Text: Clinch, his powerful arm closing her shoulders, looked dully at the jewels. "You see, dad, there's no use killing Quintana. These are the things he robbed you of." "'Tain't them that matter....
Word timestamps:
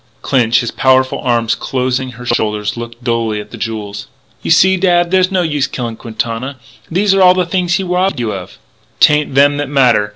Clinch, 0.23 0.61
his 0.61 0.71
powerful 0.71 1.19
arm 1.19 1.45
closing 1.47 2.13
her 2.13 2.25
shoulders, 2.25 2.75
looked 2.75 3.03
dully 3.03 3.39
at 3.39 3.51
the 3.51 3.55
jewels. 3.57 4.07
"You 4.41 4.49
see, 4.49 4.75
dad, 4.75 5.11
there's 5.11 5.29
no 5.31 5.43
use 5.43 5.67
killing 5.67 5.95
Quintana. 5.95 6.57
These 6.89 7.13
are 7.13 7.33
the 7.35 7.45
things 7.45 7.75
he 7.75 7.83
robbed 7.83 8.19
you 8.19 8.31
of." 8.33 8.57
"'Tain't 8.99 9.35
them 9.35 9.57
that 9.57 9.69
matter.... 9.69 10.09